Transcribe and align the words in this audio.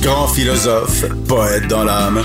Grand 0.00 0.28
philosophe, 0.28 1.04
poète 1.28 1.66
dans 1.68 1.84
l'âme, 1.84 2.22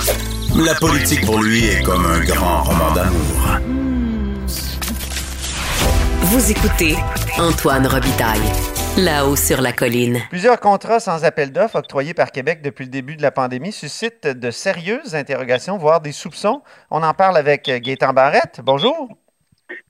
la 0.56 0.74
politique 0.76 1.26
pour 1.26 1.42
lui 1.42 1.66
est 1.66 1.84
comme 1.84 2.06
un 2.06 2.20
grand 2.24 2.64
roman 2.64 2.92
d'amour. 2.94 3.60
Vous 6.22 6.52
écoutez 6.52 6.96
Antoine 7.38 7.86
Robitaille. 7.88 8.40
Là-haut 8.98 9.36
sur 9.36 9.62
la 9.62 9.74
colline. 9.74 10.20
Plusieurs 10.30 10.60
contrats 10.60 11.00
sans 11.00 11.26
appel 11.26 11.52
d'offres 11.52 11.78
octroyés 11.78 12.14
par 12.14 12.32
Québec 12.32 12.62
depuis 12.62 12.86
le 12.86 12.92
début 12.92 13.16
de 13.16 13.22
la 13.22 13.32
pandémie 13.32 13.72
suscitent 13.72 14.28
de 14.28 14.52
sérieuses 14.52 15.16
interrogations, 15.16 15.78
voire 15.78 16.00
des 16.00 16.12
soupçons. 16.12 16.62
On 16.92 17.02
en 17.04 17.14
parle 17.14 17.38
avec 17.38 17.66
Gaétan 17.66 18.14
Barrette. 18.14 18.62
Bonjour. 18.64 19.10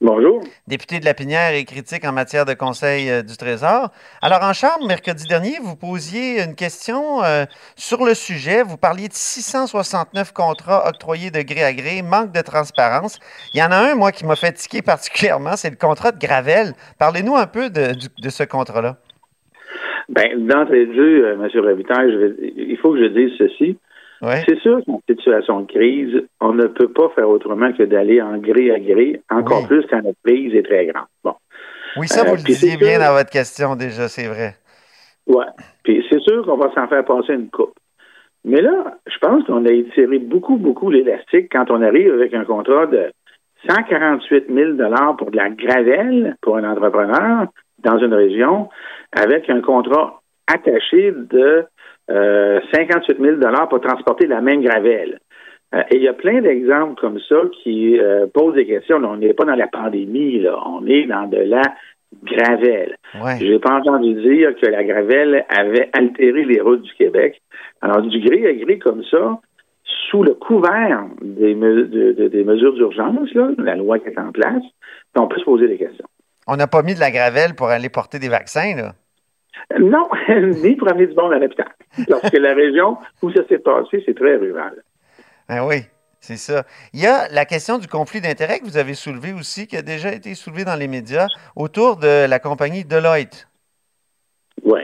Bonjour. 0.02 0.42
Député 0.68 1.00
de 1.00 1.06
la 1.06 1.14
Pinière 1.14 1.54
et 1.54 1.64
critique 1.66 2.06
en 2.06 2.12
matière 2.12 2.46
de 2.46 2.54
conseil 2.54 3.10
euh, 3.10 3.22
du 3.22 3.38
Trésor. 3.38 3.90
Alors, 4.22 4.44
en 4.44 4.54
Chambre, 4.54 4.86
mercredi 4.88 5.26
dernier, 5.28 5.58
vous 5.62 5.76
posiez 5.76 6.44
une 6.44 6.56
question 6.56 7.24
euh, 7.24 7.46
sur 7.76 8.04
le 8.06 8.14
sujet. 8.14 8.64
Vous 8.64 8.78
parliez 8.78 9.08
de 9.08 9.14
669 9.14 10.34
contrats 10.34 10.88
octroyés 10.88 11.32
de 11.32 11.42
gré 11.42 11.64
à 11.64 11.74
gré, 11.74 12.02
manque 12.02 12.32
de 12.32 12.42
transparence. 12.42 13.20
Il 13.54 13.60
y 13.60 13.64
en 13.64 13.72
a 13.72 13.78
un, 13.78 13.96
moi, 13.96 14.12
qui 14.12 14.26
m'a 14.26 14.36
fatigué 14.36 14.82
particulièrement, 14.86 15.56
c'est 15.56 15.70
le 15.70 15.78
contrat 15.78 16.12
de 16.12 16.20
Gravel. 16.20 16.74
Parlez-nous 17.00 17.36
un 17.36 17.48
peu 17.48 17.70
de, 17.70 17.94
ce 18.30 18.44
contrat-là. 18.44 18.98
Bien, 20.10 20.38
d'entrée 20.38 20.86
de 20.86 20.94
jeu, 20.94 21.26
euh, 21.26 21.34
M. 21.34 21.66
Revitaille, 21.66 22.36
il 22.58 22.78
faut 22.78 22.92
que 22.92 23.00
je 23.00 23.08
dise 23.08 23.32
ceci. 23.38 23.78
C'est 24.46 24.60
sûr 24.60 24.80
qu'en 24.86 25.02
situation 25.10 25.62
de 25.62 25.68
crise, 25.68 26.24
on 26.40 26.54
ne 26.54 26.68
peut 26.68 26.88
pas 26.88 27.10
faire 27.10 27.30
autrement 27.30 27.74
que 27.74 27.84
d'aller 27.84 28.22
en 28.22 28.38
gré 28.38 28.72
à 28.72 28.80
gré, 28.80 29.22
encore 29.30 29.68
plus 29.68 29.86
quand 29.90 30.02
la 30.02 30.12
crise 30.24 30.56
est 30.56 30.64
très 30.64 30.86
grande. 30.86 31.08
Bon. 31.24 31.34
Oui, 31.98 32.08
ça, 32.08 32.24
vous 32.24 32.36
le 32.36 32.40
euh, 32.40 32.44
disiez 32.44 32.78
bien 32.78 33.00
dans 33.00 33.14
votre 33.14 33.30
question 33.30 33.76
déjà, 33.76 34.08
c'est 34.08 34.28
vrai. 34.28 34.56
Oui. 35.28 35.46
Puis 35.84 36.06
c'est 36.10 36.22
sûr 36.22 36.46
qu'on 36.46 36.58
va 36.58 36.74
s'en 36.74 36.88
faire 36.88 37.06
passer 37.06 37.34
une 37.34 37.50
coupe. 37.50 37.74
Mais 38.46 38.62
là, 38.62 38.98
je 39.08 39.18
pense 39.20 39.44
qu'on 39.46 39.66
a 39.66 39.72
étiré 39.72 40.20
beaucoup, 40.20 40.58
beaucoup 40.58 40.90
l'élastique 40.90 41.50
quand 41.52 41.70
on 41.70 41.82
arrive 41.82 42.14
avec 42.14 42.34
un 42.34 42.44
contrat 42.44 42.88
de 42.88 43.12
148 43.70 44.46
000 44.54 44.72
pour 45.18 45.32
de 45.32 45.38
la 45.38 45.50
gravelle 45.50 46.36
pour 46.42 46.58
un 46.58 46.70
entrepreneur 46.70 47.48
dans 47.80 47.98
une 48.00 48.14
région, 48.14 48.70
avec 49.12 49.50
un 49.50 49.62
contrat 49.62 50.23
attaché 50.48 51.12
de 51.12 51.66
58 52.08 53.20
euh, 53.20 53.40
000 53.40 53.68
pour 53.70 53.82
transporter 53.82 54.28
la 54.28 54.42
même 54.42 54.62
gravelle. 54.62 55.20
Euh, 55.74 55.82
et 55.92 55.98
il 55.98 56.04
y 56.04 56.08
a 56.08 56.14
plein 56.14 56.42
d'exemples 56.42 57.00
comme 57.00 57.20
ça 57.28 57.36
qui 57.64 58.00
euh, 58.00 58.28
posent 58.34 58.56
des 58.56 58.66
questions. 58.66 58.98
on 58.98 59.18
n'est 59.18 59.34
pas 59.34 59.46
dans 59.46 59.56
la 59.56 59.68
pandémie, 59.68 60.40
là. 60.40 60.58
on 60.68 60.86
est 60.86 61.06
dans 61.06 61.28
de 61.28 61.38
la 61.38 61.62
gravelle. 62.24 62.96
Je 63.14 63.46
n'ai 63.46 63.60
pas 63.60 63.76
entendu 63.76 64.14
dire 64.14 64.56
que 64.62 64.68
la 64.68 64.84
gravelle 64.84 65.46
avait 65.50 65.90
altéré 65.94 66.46
les 66.46 66.62
routes 66.62 66.84
du 66.84 66.94
Québec. 66.94 67.42
Alors, 67.82 68.02
du 68.02 68.20
gré 68.20 68.48
à 68.48 68.54
gré 68.54 68.78
comme 68.78 69.04
ça, 69.10 69.40
sous 70.10 70.24
le 70.24 70.36
couvert 70.36 71.06
des, 71.22 71.56
des 71.56 72.44
mesures 72.44 72.74
d'urgence, 72.74 73.30
la 73.58 73.76
loi 73.76 74.00
qui 74.00 74.10
est 74.10 74.20
en 74.20 74.32
place, 74.32 74.64
on 75.16 75.28
peut 75.28 75.40
se 75.40 75.46
poser 75.46 75.68
des 75.68 75.78
questions. 75.78 76.06
On 76.48 76.56
n'a 76.56 76.68
pas 76.68 76.84
mis 76.84 76.94
de 76.94 77.00
la 77.00 77.12
gravelle 77.12 77.56
pour 77.56 77.68
aller 77.68 77.90
porter 77.90 78.20
des 78.20 78.30
vaccins, 78.30 78.76
là? 78.76 78.94
Non, 79.80 80.08
ni 80.30 80.76
pour 80.76 80.90
amener 80.90 81.08
du 81.08 81.16
monde 81.16 81.34
à 81.34 81.40
l'hôpital. 81.40 81.68
Parce 82.10 82.30
que 82.30 82.38
la 82.38 82.54
région 82.54 82.98
où 83.22 83.32
ça 83.32 83.46
s'est 83.48 83.60
passé, 83.60 84.04
c'est 84.06 84.16
très 84.16 84.36
rural. 84.36 84.84
Ah 85.48 85.66
oui, 85.66 85.84
c'est 86.20 86.38
ça. 86.38 86.64
Il 86.94 87.02
y 87.02 87.08
a 87.08 87.28
la 87.30 87.46
question 87.46 87.78
du 87.78 87.88
conflit 87.88 88.22
d'intérêts 88.22 88.60
que 88.60 88.66
vous 88.66 88.78
avez 88.78 88.94
soulevé 88.94 89.34
aussi, 89.34 89.68
qui 89.68 89.78
a 89.78 89.82
déjà 89.82 90.14
été 90.14 90.36
soulevé 90.36 90.64
dans 90.66 90.76
les 90.76 90.88
médias, 90.88 91.28
autour 91.56 91.98
de 91.98 92.28
la 92.28 92.40
compagnie 92.40 92.86
Deloitte. 92.86 93.48
Oui. 94.64 94.82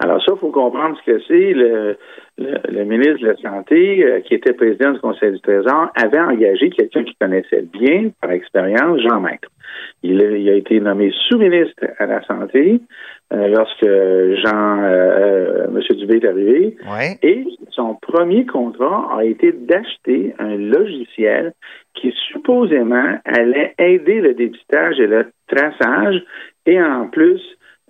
Alors 0.00 0.22
ça, 0.24 0.32
il 0.34 0.38
faut 0.38 0.50
comprendre 0.50 0.96
ce 1.04 1.12
que 1.12 1.20
c'est. 1.28 1.52
Le, 1.52 2.84
ministre 2.84 3.20
de 3.20 3.26
la 3.28 3.36
Santé, 3.36 4.02
euh, 4.02 4.20
qui 4.20 4.34
était 4.34 4.54
président 4.54 4.92
du 4.92 4.98
Conseil 4.98 5.32
du 5.32 5.40
Trésor, 5.40 5.90
avait 5.94 6.18
engagé 6.18 6.70
quelqu'un 6.70 7.04
qui 7.04 7.14
connaissait 7.20 7.66
bien, 7.70 8.10
par 8.20 8.30
expérience, 8.30 8.98
Jean 9.02 9.20
Maître. 9.20 9.48
Il 10.02 10.20
a, 10.22 10.54
été 10.54 10.80
nommé 10.80 11.12
sous-ministre 11.28 11.84
à 11.98 12.06
la 12.06 12.22
Santé 12.22 12.80
euh, 13.32 13.48
lorsque 13.48 13.84
Jean, 13.84 14.78
euh, 14.82 15.66
M. 15.66 15.96
Dubé 15.98 16.16
est 16.16 16.24
arrivé. 16.26 16.76
Et 17.22 17.44
son 17.70 17.94
premier 17.94 18.46
contrat 18.46 19.14
a 19.18 19.24
été 19.24 19.52
d'acheter 19.52 20.34
un 20.38 20.56
logiciel 20.56 21.52
qui 21.94 22.12
supposément 22.32 23.18
allait 23.26 23.74
aider 23.78 24.22
le 24.22 24.32
dépistage 24.32 24.98
et 24.98 25.06
le 25.06 25.30
traçage 25.46 26.22
et 26.64 26.82
en 26.82 27.08
plus 27.08 27.42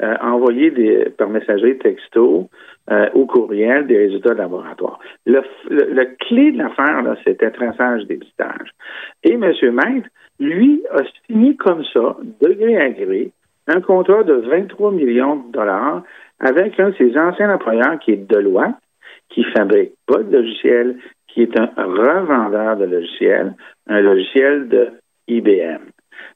euh, 0.03 0.17
envoyer 0.23 0.71
des, 0.71 1.11
par 1.17 1.29
messagerie 1.29 1.79
texto 1.79 2.49
euh, 2.91 3.07
ou 3.15 3.27
courriel 3.27 3.87
des 3.87 3.99
résultats 3.99 4.35
de 4.35 4.39
laboratoire. 4.39 4.99
Le, 5.27 5.43
le, 5.69 6.05
clé 6.27 6.53
de 6.53 6.59
l'affaire, 6.59 7.17
c'était 7.25 7.51
traçage 7.51 8.05
dépistage. 8.07 8.71
Et 9.25 9.33
M. 9.33 9.43
Maître, 9.43 10.09
lui, 10.39 10.83
a 10.91 11.03
signé 11.27 11.57
comme 11.57 11.85
ça, 11.93 12.17
de 12.41 12.53
gré 12.55 12.77
à 12.79 12.89
gré, 12.91 13.31
un 13.67 13.81
contrat 13.81 14.23
de 14.23 14.35
23 14.35 14.93
millions 14.93 15.37
de 15.37 15.53
dollars 15.53 16.03
avec 16.41 16.81
un 16.81 16.91
de 16.91 16.95
ses 16.97 17.17
anciens 17.19 17.55
employeurs 17.55 17.99
qui 17.99 18.13
est 18.13 18.29
Deloitte, 18.29 18.77
qui 19.29 19.45
fabrique 19.57 19.93
pas 20.07 20.23
de 20.23 20.39
logiciel, 20.39 20.97
qui 21.29 21.43
est 21.43 21.61
un 21.61 21.71
revendeur 21.77 22.77
de 22.77 22.87
logiciels, 22.87 23.55
un 23.87 24.01
logiciel 24.01 24.69
de 24.69 24.89
IBM. 25.29 25.83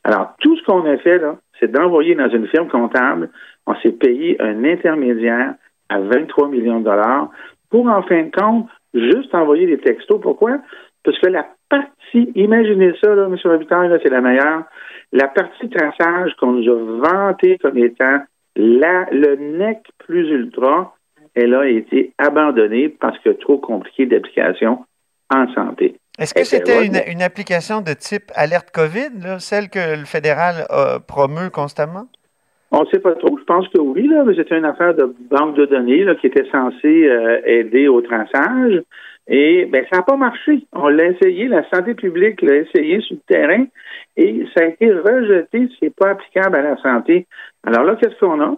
Alors, 0.05 0.35
tout 0.41 0.57
ce 0.57 0.63
qu'on 0.65 0.85
a 0.85 0.97
fait, 0.99 1.19
là, 1.19 1.37
c'est 1.59 1.71
d'envoyer 1.71 2.15
dans 2.15 2.29
une 2.29 2.47
firme 2.49 2.69
comptable, 2.69 3.31
on 3.67 3.75
s'est 3.77 3.93
payé 3.93 4.41
un 4.41 4.65
intermédiaire 4.65 5.55
à 5.89 6.01
23 6.01 6.49
millions 6.49 6.81
de 6.81 6.85
dollars 6.85 7.31
pour, 7.71 7.87
en 7.87 8.03
fin 8.03 8.25
de 8.25 8.31
compte, 8.31 8.69
juste 8.93 9.35
envoyer 9.35 9.67
des 9.67 9.79
textos. 9.79 10.21
Pourquoi? 10.21 10.59
Parce 11.03 11.19
que 11.19 11.29
la 11.29 11.47
partie, 11.69 12.31
imaginez 12.35 12.95
ça, 13.03 13.15
là, 13.15 13.27
M. 13.27 13.37
Robitaille, 13.45 13.99
c'est 14.03 14.11
la 14.11 14.21
meilleure, 14.21 14.65
la 15.13 15.29
partie 15.29 15.69
traçage 15.69 16.35
qu'on 16.37 16.53
nous 16.53 16.71
a 16.71 17.09
vantée 17.09 17.59
comme 17.59 17.79
étant 17.79 18.21
le 18.57 19.35
nec 19.37 19.79
plus 19.99 20.29
ultra, 20.31 20.95
elle 21.35 21.55
a 21.55 21.67
été 21.67 22.13
abandonnée 22.19 22.89
parce 22.89 23.19
que 23.19 23.31
trop 23.31 23.59
compliqué 23.59 24.07
d'application 24.07 24.85
en 25.35 25.53
santé. 25.55 25.97
Est-ce 26.19 26.35
que 26.35 26.45
c'était 26.45 26.87
une, 26.87 27.23
application 27.23 27.81
de 27.81 27.93
type 27.93 28.31
alerte 28.35 28.71
COVID, 28.71 29.41
celle 29.41 29.69
que 29.69 29.99
le 29.99 30.05
fédéral 30.05 30.67
promeut 31.09 31.51
constamment? 31.51 32.07
On 32.77 32.81
ne 32.81 32.87
sait 32.87 32.99
pas 32.99 33.15
trop. 33.15 33.39
Je 33.39 33.45
pense 33.45 33.69
que 33.69 33.79
oui, 33.79 34.09
là, 34.09 34.25
mais 34.25 34.35
c'était 34.35 34.59
une 34.59 34.65
affaire 34.65 34.95
de 34.95 35.15
banque 35.31 35.55
de 35.55 35.65
données 35.65 36.05
qui 36.21 36.27
était 36.27 36.49
censée 36.51 37.07
euh, 37.07 37.41
aider 37.45 37.87
au 37.87 38.01
traçage. 38.01 38.83
Et 39.29 39.67
ben, 39.67 39.87
ça 39.93 39.99
n'a 39.99 40.03
pas 40.03 40.17
marché. 40.17 40.67
On 40.73 40.89
l'a 40.89 41.07
essayé, 41.07 41.47
la 41.47 41.63
santé 41.71 41.95
publique 41.95 42.43
l'a 42.43 42.57
essayé 42.57 43.01
sur 43.01 43.15
le 43.17 43.33
terrain 43.33 43.65
et 44.17 44.45
ça 44.57 44.65
a 44.65 44.69
été 44.69 44.93
rejeté. 44.93 45.69
C'est 45.79 45.95
pas 45.95 46.11
applicable 46.11 46.57
à 46.57 46.63
la 46.63 46.77
santé. 46.79 47.29
Alors 47.65 47.85
là, 47.85 47.95
qu'est-ce 47.95 48.19
qu'on 48.19 48.41
a? 48.41 48.57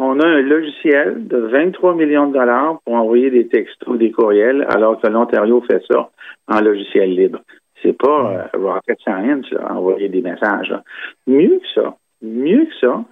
On 0.00 0.20
a 0.20 0.26
un 0.28 0.42
logiciel 0.42 1.26
de 1.26 1.38
23 1.38 1.96
millions 1.96 2.28
de 2.28 2.34
dollars 2.34 2.78
pour 2.84 2.94
envoyer 2.94 3.30
des 3.30 3.48
textos, 3.48 3.98
des 3.98 4.12
courriels, 4.12 4.64
alors 4.70 5.00
que 5.00 5.08
l'Ontario 5.08 5.60
fait 5.62 5.82
ça 5.90 6.08
en 6.46 6.60
logiciel 6.60 7.16
libre. 7.16 7.40
C'est 7.82 7.98
pas 7.98 8.48
euh, 8.54 8.58
rocket 8.58 8.96
science, 9.00 9.46
envoyer 9.68 10.08
des 10.08 10.20
messages. 10.20 10.72
Mieux 11.26 11.58
que 11.58 11.66
ça, 11.74 11.96
mieux 12.22 12.66
que 12.66 12.74
ça, 12.80 13.04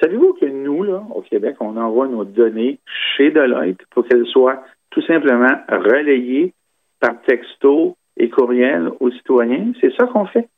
savez-vous 0.00 0.32
que 0.40 0.46
nous, 0.46 0.82
là, 0.82 1.02
au 1.14 1.20
Québec, 1.20 1.56
on 1.60 1.76
envoie 1.76 2.08
nos 2.08 2.24
données 2.24 2.78
chez 3.18 3.30
Deloitte 3.30 3.82
pour 3.90 4.08
qu'elles 4.08 4.26
soient 4.28 4.62
tout 4.88 5.02
simplement 5.02 5.58
relayées 5.68 6.54
par 7.00 7.20
texto 7.26 7.98
et 8.16 8.30
courriel 8.30 8.88
aux 8.98 9.10
citoyens? 9.10 9.72
C'est 9.82 9.92
ça 9.94 10.06
qu'on 10.06 10.24
fait. 10.24 10.48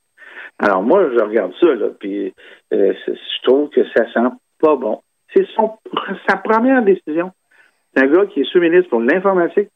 Alors 0.60 0.84
moi, 0.84 1.10
je 1.12 1.24
regarde 1.24 1.54
ça, 1.60 1.74
là, 1.74 1.88
puis 1.98 2.32
euh, 2.72 2.92
je 3.08 3.42
trouve 3.42 3.68
que 3.70 3.82
ça 3.96 4.04
sent 4.12 4.30
pas 4.60 4.76
bon. 4.76 5.00
C'est 5.34 5.46
sa 6.28 6.36
première 6.36 6.82
décision. 6.82 7.32
C'est 7.94 8.04
un 8.04 8.06
gars 8.06 8.26
qui 8.26 8.40
est 8.40 8.44
sous-ministre 8.44 8.90
pour 8.90 9.00
l'informatique. 9.00 9.68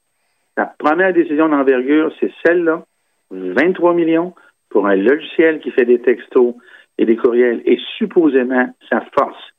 Sa 0.57 0.67
première 0.79 1.13
décision 1.13 1.49
d'envergure, 1.49 2.13
c'est 2.21 2.33
celle-là. 2.45 2.85
23 3.31 3.95
millions 3.95 4.35
pour 4.71 4.87
un 4.87 4.97
logiciel 4.97 5.61
qui 5.61 5.71
fait 5.71 5.85
des 5.85 6.01
textos 6.01 6.55
et 6.99 7.05
des 7.05 7.17
courriels. 7.17 7.63
Et 7.67 7.79
supposément, 7.99 8.69
sa 8.89 9.03
force 9.19 9.53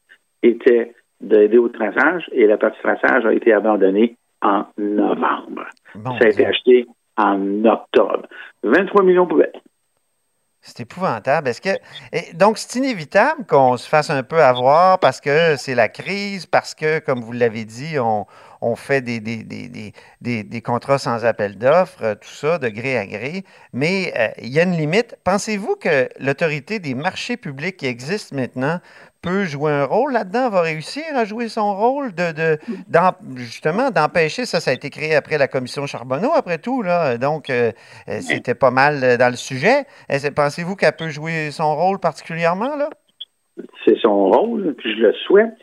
était 0.43 0.93
d'aider 1.19 1.57
au 1.57 1.69
traçage 1.69 2.29
et 2.31 2.45
la 2.47 2.57
partie 2.57 2.79
traçage 2.81 3.25
a 3.25 3.33
été 3.33 3.51
abandonnée 3.53 4.15
en 4.41 4.65
novembre. 4.77 5.65
ça 5.93 6.25
a 6.25 6.27
été 6.27 6.45
acheté 6.45 6.85
en 7.17 7.65
octobre. 7.65 8.27
23 8.63 9.03
millions 9.03 9.25
pour 9.25 9.41
c'est 10.61 10.81
épouvantable. 10.81 11.51
Donc 12.33 12.57
c'est 12.57 12.75
inévitable 12.75 13.45
qu'on 13.45 13.77
se 13.77 13.87
fasse 13.87 14.09
un 14.09 14.23
peu 14.23 14.43
avoir 14.43 14.99
parce 14.99 15.21
que 15.21 15.55
c'est 15.57 15.75
la 15.75 15.87
crise, 15.87 16.45
parce 16.45 16.75
que 16.75 16.99
comme 16.99 17.21
vous 17.21 17.31
l'avez 17.31 17.65
dit, 17.65 17.99
on, 17.99 18.25
on 18.61 18.75
fait 18.75 19.01
des, 19.01 19.19
des, 19.19 19.43
des, 19.43 19.93
des, 20.21 20.43
des 20.43 20.61
contrats 20.61 20.97
sans 20.97 21.25
appel 21.25 21.57
d'offres, 21.57 22.03
euh, 22.03 22.15
tout 22.15 22.29
ça, 22.29 22.57
de 22.57 22.69
gré 22.69 22.97
à 22.97 23.05
gré. 23.05 23.43
Mais 23.73 24.13
euh, 24.17 24.27
il 24.41 24.49
y 24.49 24.59
a 24.59 24.63
une 24.63 24.77
limite. 24.77 25.15
Pensez-vous 25.23 25.75
que 25.75 26.09
l'autorité 26.19 26.79
des 26.79 26.95
marchés 26.95 27.37
publics 27.37 27.77
qui 27.77 27.87
existe 27.87 28.33
maintenant 28.33 28.79
peut 29.21 29.45
jouer 29.45 29.71
un 29.71 29.85
rôle 29.85 30.13
là-dedans, 30.13 30.49
va 30.49 30.61
réussir 30.61 31.03
à 31.15 31.25
jouer 31.25 31.49
son 31.49 31.75
rôle 31.75 32.13
de, 32.13 32.31
de 32.31 32.59
justement 33.35 33.89
d'empêcher 33.89 34.45
ça? 34.45 34.59
Ça 34.59 34.71
a 34.71 34.73
été 34.73 34.89
créé 34.89 35.15
après 35.15 35.37
la 35.37 35.47
commission 35.47 35.85
Charbonneau, 35.87 36.31
après 36.33 36.59
tout, 36.59 36.83
là. 36.83 37.17
Donc, 37.17 37.49
euh, 37.49 37.71
c'était 38.21 38.55
pas 38.55 38.71
mal 38.71 39.17
dans 39.17 39.29
le 39.29 39.35
sujet. 39.35 39.85
Pensez-vous 40.35 40.75
qu'elle 40.75 40.95
peut 40.95 41.09
jouer 41.09 41.49
son 41.51 41.75
rôle 41.75 41.99
particulièrement, 41.99 42.75
là? 42.75 42.89
C'est 43.85 43.97
son 44.01 44.29
rôle, 44.29 44.75
puis 44.77 44.95
je 44.95 45.01
le 45.01 45.13
souhaite. 45.25 45.55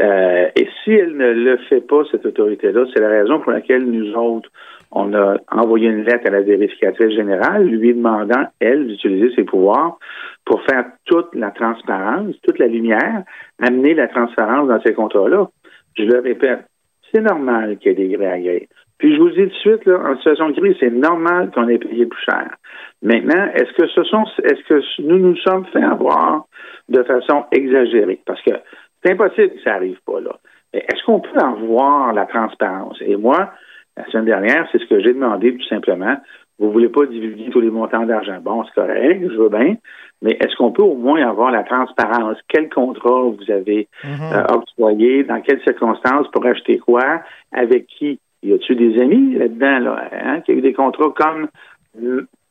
Euh, 0.00 0.48
et 0.56 0.68
si 0.82 0.92
elle 0.92 1.16
ne 1.16 1.32
le 1.32 1.58
fait 1.68 1.82
pas, 1.82 2.02
cette 2.10 2.24
autorité-là, 2.24 2.84
c'est 2.92 3.00
la 3.00 3.08
raison 3.08 3.40
pour 3.40 3.52
laquelle 3.52 3.84
nous 3.84 4.14
autres, 4.14 4.50
on 4.90 5.14
a 5.14 5.36
envoyé 5.50 5.88
une 5.88 6.04
lettre 6.04 6.26
à 6.26 6.30
la 6.30 6.42
vérificatrice 6.42 7.14
générale 7.14 7.66
lui 7.66 7.94
demandant, 7.94 8.44
elle, 8.60 8.86
d'utiliser 8.86 9.34
ses 9.34 9.44
pouvoirs 9.44 9.98
pour 10.44 10.62
faire 10.62 10.84
toute 11.06 11.34
la 11.34 11.50
transparence, 11.50 12.34
toute 12.42 12.58
la 12.58 12.66
lumière, 12.66 13.22
amener 13.60 13.94
la 13.94 14.08
transparence 14.08 14.68
dans 14.68 14.80
ces 14.82 14.94
contrats-là. 14.94 15.48
Je 15.96 16.04
le 16.04 16.20
répète, 16.20 16.64
c'est 17.12 17.20
normal 17.20 17.78
qu'il 17.78 17.92
y 17.92 17.94
ait 17.94 18.06
des 18.06 18.16
grés 18.16 18.30
à 18.30 18.38
gré. 18.38 18.68
Puis 18.98 19.16
je 19.16 19.20
vous 19.20 19.30
dis 19.30 19.42
tout 19.42 19.46
de 19.46 19.54
suite, 19.54 19.84
là, 19.86 19.98
en 20.06 20.16
situation 20.16 20.50
de 20.50 20.60
crise, 20.60 20.76
c'est 20.78 20.92
normal 20.92 21.50
qu'on 21.52 21.68
ait 21.68 21.78
payé 21.78 22.06
plus 22.06 22.22
cher. 22.22 22.54
Maintenant, 23.02 23.48
est-ce 23.54 23.72
que 23.72 23.88
ce 23.88 24.04
sont 24.04 24.24
est-ce 24.44 24.62
que 24.68 25.02
nous 25.02 25.18
nous 25.18 25.36
sommes 25.38 25.66
fait 25.66 25.82
avoir 25.82 26.44
de 26.88 27.02
façon 27.02 27.44
exagérée? 27.50 28.20
Parce 28.24 28.40
que 28.42 28.52
c'est 29.02 29.12
impossible 29.12 29.54
que 29.54 29.62
ça 29.62 29.72
n'arrive 29.72 29.98
pas 30.06 30.20
là. 30.20 30.36
Mais 30.72 30.80
est-ce 30.80 31.04
qu'on 31.04 31.20
peut 31.20 31.38
avoir 31.38 32.12
la 32.12 32.26
transparence? 32.26 32.98
Et 33.00 33.16
moi, 33.16 33.50
la 33.96 34.06
semaine 34.06 34.24
dernière, 34.24 34.66
c'est 34.72 34.78
ce 34.78 34.86
que 34.86 35.00
j'ai 35.00 35.12
demandé 35.12 35.54
tout 35.56 35.66
simplement. 35.66 36.16
Vous 36.58 36.68
ne 36.68 36.72
voulez 36.72 36.88
pas 36.88 37.06
divulguer 37.06 37.50
tous 37.50 37.60
les 37.60 37.70
montants 37.70 38.06
d'argent. 38.06 38.38
Bon, 38.40 38.64
c'est 38.64 38.74
correct, 38.74 39.20
je 39.22 39.36
veux 39.36 39.48
bien. 39.48 39.76
Mais 40.22 40.32
est-ce 40.40 40.54
qu'on 40.56 40.70
peut 40.70 40.82
au 40.82 40.94
moins 40.94 41.26
avoir 41.28 41.50
la 41.50 41.64
transparence? 41.64 42.38
Quel 42.48 42.68
contrat 42.68 43.22
vous 43.22 43.50
avez 43.50 43.88
mm-hmm. 44.04 44.32
euh, 44.32 44.54
octroyé? 44.54 45.24
Dans 45.24 45.40
quelles 45.40 45.62
circonstances? 45.62 46.28
Pour 46.28 46.46
acheter 46.46 46.78
quoi? 46.78 47.22
Avec 47.52 47.86
qui? 47.86 48.20
Y 48.44 48.52
a-t-il 48.54 48.76
des 48.76 49.00
amis 49.00 49.34
là-dedans, 49.34 49.78
là, 49.78 50.08
hein, 50.12 50.40
qui 50.40 50.52
a 50.52 50.54
eu 50.54 50.60
des 50.60 50.72
contrats 50.72 51.12
comme 51.14 51.48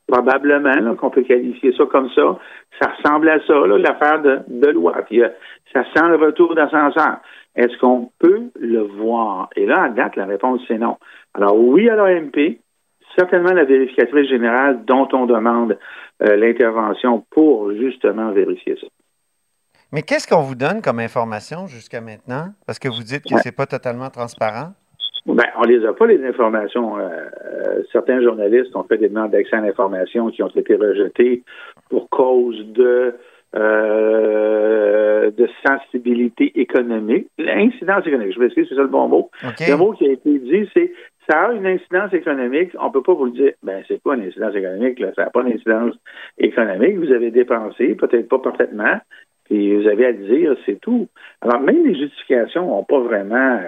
probablement 0.08 0.96
qu'on 0.96 1.10
peut 1.10 1.24
qualifier 1.24 1.74
ça 1.78 1.86
comme 1.86 2.10
ça. 2.12 2.38
Ça 2.82 2.92
ressemble 2.92 3.30
à 3.30 3.40
ça, 3.46 3.54
l'affaire 3.68 4.22
de, 4.22 4.40
de 4.48 4.68
loi. 4.70 4.94
Puis, 5.08 5.22
euh, 5.22 5.30
ça 5.74 5.84
sent 5.96 6.08
le 6.10 6.16
retour 6.16 6.56
d'ascenseur. 6.56 7.18
Est-ce 7.56 7.78
qu'on 7.80 8.12
peut 8.20 8.50
le 8.60 8.82
voir? 8.82 9.50
Et 9.56 9.66
là, 9.66 9.84
à 9.84 9.90
date, 9.90 10.16
la 10.16 10.26
réponse, 10.26 10.62
c'est 10.68 10.78
non. 10.78 10.98
Alors, 11.34 11.58
oui 11.58 11.90
à 11.90 11.96
l'OMP, 11.96 12.60
certainement 13.18 13.52
la 13.52 13.66
vérificatrice 13.66 14.30
générale 14.30 14.86
dont 14.86 15.08
on 15.14 15.26
demande 15.26 15.78
euh, 16.24 16.36
l'intervention 16.36 17.26
pour 17.30 17.72
justement 17.74 18.32
vérifier 18.32 18.78
ça. 18.80 18.88
Mais 19.92 20.04
qu'est-ce 20.04 20.28
qu'on 20.28 20.42
vous 20.42 20.56
donne 20.56 20.82
comme 20.82 21.00
information 21.00 21.68
jusqu'à 21.68 22.00
maintenant? 22.00 22.54
Parce 22.66 22.80
que 22.80 22.88
vous 22.88 23.04
dites 23.04 23.24
que 23.24 23.38
ce 23.38 23.50
n'est 23.50 23.52
pas 23.52 23.66
totalement 23.66 24.10
transparent. 24.10 24.72
Ben, 25.26 25.46
on 25.58 25.64
les 25.64 25.86
a 25.86 25.94
pas, 25.94 26.08
les 26.08 26.24
informations. 26.26 26.98
Euh, 26.98 27.10
euh, 27.46 27.84
certains 27.92 28.22
journalistes 28.22 28.76
ont 28.76 28.84
fait 28.84 28.98
des 28.98 29.10
demandes 29.10 29.32
d'accès 29.32 29.56
à 29.56 29.62
l'information 29.62 30.30
qui 30.30 30.42
ont 30.42 30.48
été 30.48 30.76
rejetées 30.76 31.44
pour 31.90 32.10
cause 32.10 32.66
de 32.74 33.14
euh, 33.54 35.30
de 35.32 35.48
sensibilité 35.66 36.60
économique. 36.60 37.28
L'incidence 37.38 38.08
économique, 38.08 38.34
je 38.34 38.40
vais 38.40 38.48
essayer, 38.48 38.66
c'est 38.68 38.76
ça 38.76 38.82
le 38.82 38.88
bon 38.88 39.10
mot. 39.10 39.30
Le 39.44 39.76
mot 39.76 39.92
qui 39.92 40.08
a 40.08 40.12
été 40.14 40.40
dit, 40.40 40.70
c'est 40.74 40.92
ça 41.30 41.48
a 41.48 41.52
une 41.52 41.68
incidence 41.68 42.14
économique. 42.14 42.72
On 42.80 42.90
peut 42.92 43.04
pas 43.04 43.14
vous 43.14 43.26
le 43.26 43.32
dire. 43.32 43.52
Ben, 43.62 43.84
c'est 43.88 44.02
quoi 44.02 44.16
une 44.16 44.24
incidence 44.24 44.56
économique? 44.56 45.00
Là? 45.00 45.12
Ça 45.16 45.26
n'a 45.26 45.30
pas 45.30 45.44
d'incidence 45.44 45.96
économique. 46.38 46.98
Vous 46.98 47.12
avez 47.12 47.30
dépensé, 47.30 47.94
peut-être 47.96 48.30
pas 48.30 48.40
parfaitement, 48.40 49.00
et 49.50 49.76
vous 49.76 49.88
avez 49.88 50.06
à 50.06 50.12
le 50.12 50.26
dire, 50.34 50.56
c'est 50.66 50.80
tout. 50.80 51.10
Alors, 51.42 51.60
même 51.60 51.86
les 51.86 51.96
justifications 51.96 52.68
n'ont 52.68 52.86
pas 52.86 53.00
vraiment 53.00 53.60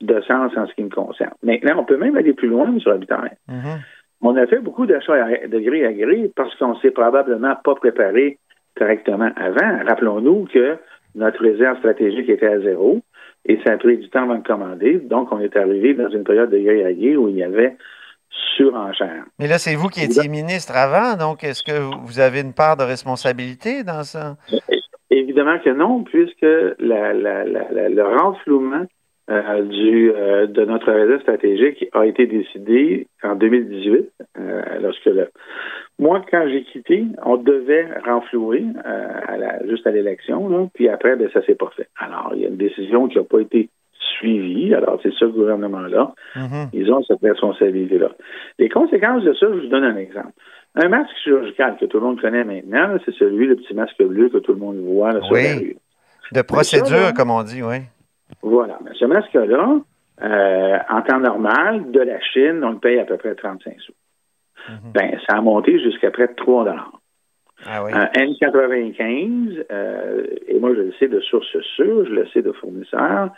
de 0.00 0.20
sens 0.22 0.52
en 0.56 0.66
ce 0.66 0.74
qui 0.74 0.82
me 0.82 0.90
concerne. 0.90 1.32
Maintenant, 1.42 1.78
on 1.78 1.84
peut 1.84 1.96
même 1.96 2.16
aller 2.16 2.32
plus 2.32 2.48
loin 2.48 2.78
sur 2.78 2.90
l'habitat. 2.90 3.24
Mm-hmm. 3.48 3.78
On 4.22 4.36
a 4.36 4.46
fait 4.46 4.60
beaucoup 4.60 4.86
d'achats 4.86 5.46
de 5.46 5.58
gré 5.58 5.84
à 5.84 5.92
gré 5.92 6.30
parce 6.34 6.54
qu'on 6.56 6.76
s'est 6.80 6.90
probablement 6.90 7.54
pas 7.64 7.74
préparé 7.74 8.38
correctement 8.76 9.30
avant. 9.36 9.84
Rappelons-nous 9.86 10.46
que 10.52 10.76
notre 11.14 11.42
réserve 11.42 11.78
stratégique 11.78 12.28
était 12.28 12.46
à 12.46 12.60
zéro 12.60 13.00
et 13.44 13.58
ça 13.64 13.72
a 13.72 13.76
pris 13.76 13.98
du 13.98 14.08
temps 14.10 14.24
avant 14.24 14.36
de 14.36 14.46
commander. 14.46 14.98
Donc, 14.98 15.32
on 15.32 15.40
est 15.40 15.56
arrivé 15.56 15.94
dans 15.94 16.10
une 16.10 16.24
période 16.24 16.50
de 16.50 16.58
gré 16.58 16.84
à 16.84 16.92
gré 16.92 17.16
où 17.16 17.28
il 17.28 17.36
y 17.36 17.42
avait 17.42 17.76
surenchère. 18.56 19.24
Mais 19.38 19.46
là, 19.46 19.58
c'est 19.58 19.74
vous 19.74 19.88
qui 19.88 20.04
étiez 20.04 20.28
ministre 20.28 20.76
avant, 20.76 21.16
donc 21.16 21.44
est-ce 21.44 21.62
que 21.62 21.78
vous 22.04 22.20
avez 22.20 22.40
une 22.40 22.52
part 22.52 22.76
de 22.76 22.84
responsabilité 22.84 23.84
dans 23.84 24.02
ça? 24.02 24.36
Évidemment 25.10 25.58
que 25.58 25.70
non, 25.70 26.02
puisque 26.04 26.42
le 26.42 28.02
renflouement 28.18 28.84
euh, 29.30 29.62
du, 29.62 30.10
euh, 30.10 30.46
de 30.46 30.64
notre 30.64 30.90
réserve 30.90 31.20
stratégique 31.20 31.86
a 31.92 32.06
été 32.06 32.26
décidé 32.26 33.06
en 33.22 33.34
2018, 33.34 34.10
euh, 34.38 34.62
lorsque 34.80 35.04
le... 35.04 35.28
moi, 35.98 36.22
quand 36.30 36.46
j'ai 36.48 36.62
quitté, 36.62 37.04
on 37.22 37.36
devait 37.36 37.86
renflouer 38.06 38.64
à 38.84 39.36
la, 39.36 39.66
juste 39.66 39.86
à 39.86 39.90
l'élection, 39.90 40.70
puis 40.72 40.88
après, 40.88 41.16
ben, 41.16 41.28
ça 41.34 41.44
s'est 41.44 41.56
pas 41.56 41.70
fait. 41.76 41.88
Alors, 41.98 42.32
il 42.34 42.40
y 42.40 42.46
a 42.46 42.48
une 42.48 42.56
décision 42.56 43.06
qui 43.08 43.18
n'a 43.18 43.24
pas 43.24 43.40
été 43.40 43.68
suivie. 44.18 44.72
Alors, 44.74 44.98
c'est 45.02 45.12
ce 45.12 45.26
gouvernement-là. 45.26 46.14
Mm-hmm. 46.34 46.68
Ils 46.72 46.90
ont 46.90 47.02
cette 47.02 47.20
responsabilité-là. 47.20 48.12
Les 48.58 48.70
conséquences 48.70 49.24
de 49.24 49.34
ça, 49.34 49.46
je 49.52 49.60
vous 49.60 49.66
donne 49.66 49.84
un 49.84 49.96
exemple. 49.96 50.32
Un 50.74 50.88
masque 50.88 51.14
chirurgical 51.22 51.76
que 51.78 51.84
tout 51.84 51.98
le 51.98 52.06
monde 52.06 52.20
connaît 52.20 52.44
maintenant, 52.44 52.96
c'est 53.04 53.14
celui, 53.16 53.46
le 53.46 53.56
petit 53.56 53.74
masque 53.74 54.02
bleu 54.02 54.30
que 54.30 54.38
tout 54.38 54.54
le 54.54 54.58
monde 54.58 54.78
voit 54.78 55.12
là, 55.12 55.20
sur 55.20 55.34
la 55.34 55.56
rue. 55.56 55.76
De 56.32 56.42
procédure, 56.42 57.12
comme 57.14 57.30
on 57.30 57.42
dit, 57.42 57.62
oui. 57.62 57.78
Voilà. 58.42 58.78
Mais 58.84 58.90
ce 58.94 59.04
masque-là, 59.04 59.80
euh, 60.22 60.78
en 60.88 61.02
temps 61.02 61.20
normal, 61.20 61.90
de 61.90 62.00
la 62.00 62.20
Chine, 62.20 62.62
on 62.64 62.70
le 62.70 62.78
paye 62.78 62.98
à 62.98 63.04
peu 63.04 63.16
près 63.16 63.34
35 63.34 63.80
sous. 63.80 63.92
Mhm. 64.68 64.92
Ben, 64.92 65.18
ça 65.26 65.36
a 65.36 65.40
monté 65.40 65.78
jusqu'à 65.80 66.10
près 66.10 66.28
de 66.28 66.34
3 66.34 66.64
dollars. 66.64 66.92
Ah 67.66 67.82
oui. 67.84 67.90
N95, 67.92 69.64
euh, 69.70 70.26
et 70.46 70.60
moi 70.60 70.70
je 70.76 70.82
le 70.82 70.92
sais 70.92 71.08
de 71.08 71.18
source 71.18 71.58
sûre, 71.74 72.06
je 72.06 72.12
le 72.12 72.26
sais 72.28 72.40
de 72.40 72.52
fournisseurs, 72.52 73.30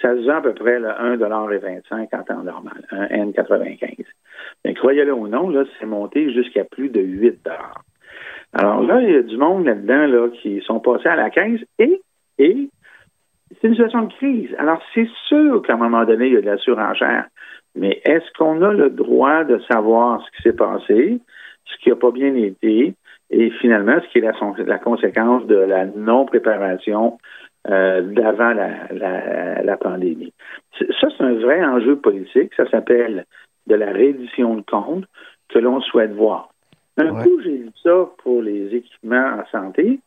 ça 0.00 0.14
se 0.14 0.24
vend 0.24 0.36
à 0.36 0.42
peu 0.42 0.54
près 0.54 0.78
là, 0.78 0.96
1,25 1.02 2.08
en 2.12 2.22
temps 2.22 2.42
normal, 2.44 2.86
un 2.92 3.06
N95. 3.06 4.04
Mais 4.64 4.74
croyez-le 4.74 5.12
ou 5.12 5.26
non, 5.26 5.48
là, 5.48 5.64
c'est 5.78 5.86
monté 5.86 6.32
jusqu'à 6.32 6.64
plus 6.64 6.88
de 6.88 7.00
8 7.00 7.44
dollars. 7.44 7.82
Alors 8.52 8.82
là, 8.82 9.00
il 9.00 9.10
y 9.10 9.16
a 9.16 9.22
du 9.22 9.36
monde 9.36 9.66
là-dedans 9.66 10.06
là, 10.06 10.28
qui 10.40 10.60
sont 10.62 10.78
passés 10.78 11.08
à 11.08 11.16
la 11.16 11.30
15 11.30 11.58
et, 11.80 12.00
et 12.38 12.68
c'est 13.64 13.68
une 13.68 13.76
situation 13.76 14.02
de 14.02 14.12
crise. 14.12 14.54
Alors, 14.58 14.82
c'est 14.92 15.08
sûr 15.26 15.62
qu'à 15.62 15.72
un 15.72 15.78
moment 15.78 16.04
donné, 16.04 16.26
il 16.26 16.34
y 16.34 16.36
a 16.36 16.42
de 16.42 16.46
la 16.46 16.58
surenchère. 16.58 17.24
Mais 17.74 18.02
est-ce 18.04 18.30
qu'on 18.36 18.60
a 18.60 18.70
le 18.70 18.90
droit 18.90 19.44
de 19.44 19.58
savoir 19.72 20.22
ce 20.22 20.36
qui 20.36 20.42
s'est 20.42 20.56
passé, 20.56 21.18
ce 21.64 21.76
qui 21.82 21.88
n'a 21.88 21.96
pas 21.96 22.10
bien 22.10 22.34
été, 22.34 22.94
et 23.30 23.50
finalement, 23.62 23.96
ce 24.02 24.08
qui 24.12 24.18
est 24.18 24.66
la, 24.66 24.78
conséquence 24.78 25.46
de 25.46 25.56
la 25.56 25.86
non-préparation 25.86 27.18
euh, 27.70 28.02
d'avant 28.02 28.52
la, 28.52 29.76
pandémie? 29.78 30.34
Ça, 30.78 31.08
c'est 31.16 31.24
un 31.24 31.32
vrai 31.32 31.64
enjeu 31.64 31.96
politique. 31.96 32.52
Ça 32.58 32.68
s'appelle 32.68 33.24
de 33.66 33.76
la 33.76 33.92
reddition 33.92 34.56
de 34.56 34.62
comptes 34.62 35.06
que 35.48 35.58
l'on 35.58 35.80
souhaite 35.80 36.12
voir. 36.12 36.50
Un 36.98 37.14
coup, 37.22 37.40
j'ai 37.42 37.56
dit 37.56 37.72
ça 37.82 38.10
pour 38.18 38.42
les 38.42 38.74
équipements 38.74 39.38
en 39.38 39.46
santé. 39.50 40.00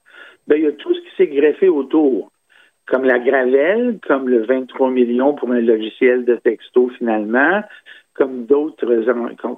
Ben, 0.47 0.57
il 0.57 0.63
y 0.63 0.67
a 0.67 0.71
tout 0.73 0.93
ce 0.93 0.99
qui 1.01 1.15
s'est 1.17 1.27
greffé 1.27 1.69
autour 1.69 2.31
comme 2.87 3.03
la 3.03 3.19
Gravelle, 3.19 3.99
comme 4.07 4.29
le 4.29 4.45
23 4.45 4.89
millions 4.89 5.33
pour 5.33 5.51
un 5.51 5.59
logiciel 5.59 6.25
de 6.25 6.35
texto 6.35 6.89
finalement, 6.97 7.61
comme 8.17 8.45
d'autres, 8.45 8.85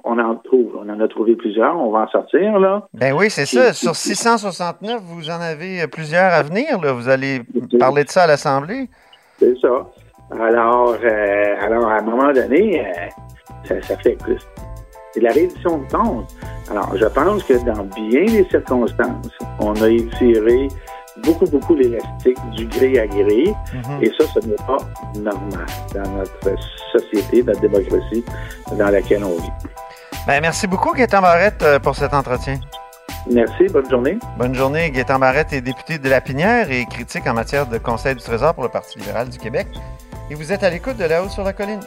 on 0.04 0.18
en 0.18 0.34
trouve, 0.36 0.76
on 0.76 0.88
en 0.90 1.00
a 1.00 1.08
trouvé 1.08 1.34
plusieurs, 1.34 1.80
on 1.80 1.90
va 1.90 2.00
en 2.00 2.08
sortir 2.08 2.58
là. 2.58 2.86
Ben 2.92 3.14
oui, 3.16 3.30
c'est 3.30 3.46
ça. 3.46 3.72
Sur 3.72 3.96
669, 3.96 5.00
vous 5.02 5.30
en 5.30 5.40
avez 5.40 5.86
plusieurs 5.88 6.30
à 6.32 6.42
venir. 6.42 6.78
Là. 6.82 6.92
Vous 6.92 7.08
allez 7.08 7.40
parler 7.78 8.04
de 8.04 8.10
ça 8.10 8.24
à 8.24 8.26
l'Assemblée. 8.26 8.90
C'est 9.38 9.56
ça. 9.58 9.86
Alors, 10.38 10.94
euh, 11.02 11.54
alors 11.60 11.88
à 11.88 11.98
un 11.98 12.02
moment 12.02 12.32
donné, 12.32 12.84
euh, 12.86 13.80
ça, 13.80 13.96
fait 13.96 14.22
plus. 14.22 14.40
C'est 15.12 15.20
la 15.20 15.32
réédition 15.32 15.78
de 15.78 15.90
compte. 15.90 16.28
Alors, 16.70 16.94
je 16.96 17.06
pense 17.06 17.42
que 17.44 17.54
dans 17.64 17.84
bien 17.84 18.26
des 18.26 18.44
circonstances, 18.50 19.32
on 19.58 19.74
a 19.82 19.88
étiré 19.88 20.68
beaucoup, 21.22 21.46
beaucoup 21.46 21.74
l'élastique 21.74 22.38
du 22.56 22.66
gré 22.66 22.98
à 22.98 23.06
gré. 23.06 23.54
Mhm. 23.72 24.02
Et 24.02 24.12
ça, 24.18 24.24
ce 24.34 24.46
n'est 24.46 24.54
pas 24.56 24.78
normal 25.18 25.66
dans 25.94 26.10
notre 26.10 26.58
société, 26.92 27.42
notre 27.42 27.60
démocratie 27.60 28.24
dans 28.76 28.90
laquelle 28.90 29.24
on 29.24 29.36
vit. 29.36 29.52
Ben, 30.26 30.40
merci 30.40 30.66
beaucoup, 30.66 30.92
Gaétan 30.92 31.22
Barrette, 31.22 31.62
euh, 31.62 31.78
pour 31.78 31.96
cet 31.96 32.14
entretien. 32.14 32.60
Merci, 33.30 33.66
bonne 33.70 33.88
journée. 33.88 34.18
Bonne 34.38 34.54
journée. 34.54 34.90
Gaétan 34.90 35.18
Barrette 35.18 35.52
est 35.52 35.60
député 35.60 35.98
de 35.98 36.08
La 36.08 36.20
Pinière 36.20 36.70
et 36.70 36.84
critique 36.86 37.26
en 37.26 37.34
matière 37.34 37.66
de 37.66 37.78
Conseil 37.78 38.14
du 38.14 38.22
Trésor 38.22 38.54
pour 38.54 38.64
le 38.64 38.70
Parti 38.70 38.98
libéral 38.98 39.28
du 39.28 39.38
Québec. 39.38 39.66
Et 40.30 40.34
vous 40.34 40.52
êtes 40.52 40.62
à 40.62 40.70
l'écoute 40.70 40.96
de 40.96 41.04
La 41.04 41.22
Haut 41.22 41.28
sur 41.28 41.42
la 41.42 41.52
Colline. 41.52 41.80